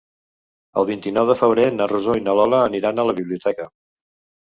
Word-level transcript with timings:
El 0.81 0.87
vint-i-nou 0.91 1.29
de 1.33 1.35
febrer 1.43 1.67
na 1.77 1.89
Rosó 1.93 2.19
i 2.23 2.27
na 2.31 2.37
Lola 2.43 2.65
aniran 2.73 2.99
a 2.99 3.09
la 3.11 3.19
biblioteca. 3.23 3.73